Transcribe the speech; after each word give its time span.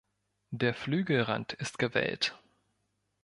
Der 0.49 0.73
Flügelrand 0.73 1.53
ist 1.53 1.77
gewellt. 1.77 2.35